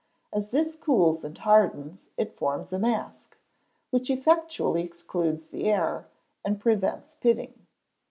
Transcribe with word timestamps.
As 0.33 0.49
this 0.49 0.75
cools 0.75 1.23
and 1.23 1.37
hardens 1.37 2.09
it 2.17 2.31
forms 2.31 2.73
a 2.73 2.79
mask, 2.79 3.37
which 3.91 4.09
effectually 4.09 4.81
excludes 4.81 5.45
the 5.49 5.65
air, 5.65 6.07
and 6.43 6.59
prevents 6.59 7.13
pitting. 7.17 7.67